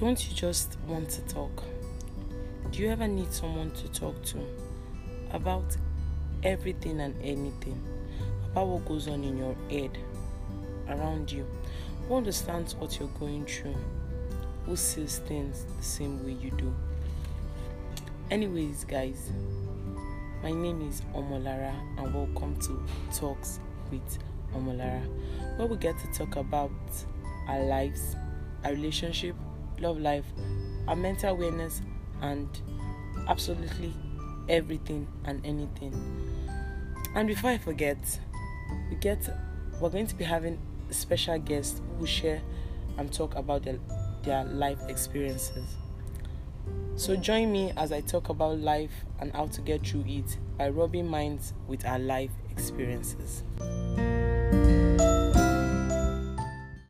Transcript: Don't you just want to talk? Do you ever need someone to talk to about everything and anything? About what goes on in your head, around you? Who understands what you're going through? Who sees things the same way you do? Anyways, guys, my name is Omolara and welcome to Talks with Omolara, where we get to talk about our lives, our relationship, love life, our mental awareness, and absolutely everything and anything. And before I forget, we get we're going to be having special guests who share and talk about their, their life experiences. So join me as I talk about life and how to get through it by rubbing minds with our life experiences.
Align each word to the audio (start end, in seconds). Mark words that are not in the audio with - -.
Don't 0.00 0.28
you 0.28 0.32
just 0.32 0.78
want 0.86 1.10
to 1.10 1.22
talk? 1.22 1.64
Do 2.70 2.80
you 2.80 2.88
ever 2.88 3.08
need 3.08 3.32
someone 3.32 3.72
to 3.72 3.88
talk 3.88 4.22
to 4.26 4.38
about 5.32 5.76
everything 6.44 7.00
and 7.00 7.20
anything? 7.20 7.82
About 8.52 8.68
what 8.68 8.84
goes 8.86 9.08
on 9.08 9.24
in 9.24 9.36
your 9.36 9.56
head, 9.68 9.98
around 10.88 11.32
you? 11.32 11.44
Who 12.06 12.14
understands 12.14 12.76
what 12.76 13.00
you're 13.00 13.08
going 13.18 13.44
through? 13.46 13.74
Who 14.66 14.76
sees 14.76 15.18
things 15.18 15.66
the 15.76 15.82
same 15.82 16.24
way 16.24 16.34
you 16.40 16.52
do? 16.52 16.72
Anyways, 18.30 18.84
guys, 18.84 19.32
my 20.44 20.52
name 20.52 20.80
is 20.88 21.02
Omolara 21.12 21.74
and 21.98 22.14
welcome 22.14 22.56
to 22.60 22.86
Talks 23.12 23.58
with 23.90 24.18
Omolara, 24.54 25.04
where 25.58 25.66
we 25.66 25.76
get 25.76 25.98
to 25.98 26.06
talk 26.16 26.36
about 26.36 26.70
our 27.48 27.64
lives, 27.64 28.14
our 28.62 28.70
relationship, 28.70 29.34
love 29.80 29.98
life, 29.98 30.24
our 30.86 30.96
mental 30.96 31.30
awareness, 31.30 31.82
and 32.22 32.48
absolutely 33.28 33.92
everything 34.48 35.06
and 35.24 35.44
anything. 35.44 35.92
And 37.14 37.28
before 37.28 37.50
I 37.50 37.58
forget, 37.58 37.98
we 38.90 38.96
get 38.96 39.28
we're 39.80 39.90
going 39.90 40.06
to 40.06 40.14
be 40.14 40.24
having 40.24 40.58
special 40.90 41.38
guests 41.38 41.80
who 41.98 42.06
share 42.06 42.40
and 42.96 43.12
talk 43.12 43.34
about 43.36 43.62
their, 43.62 43.78
their 44.24 44.44
life 44.44 44.78
experiences. 44.88 45.76
So 46.96 47.14
join 47.14 47.52
me 47.52 47.72
as 47.76 47.92
I 47.92 48.00
talk 48.00 48.28
about 48.28 48.58
life 48.58 49.04
and 49.20 49.32
how 49.32 49.46
to 49.46 49.60
get 49.60 49.86
through 49.86 50.04
it 50.08 50.36
by 50.56 50.68
rubbing 50.70 51.06
minds 51.06 51.54
with 51.68 51.86
our 51.86 51.98
life 51.98 52.32
experiences. 52.50 53.44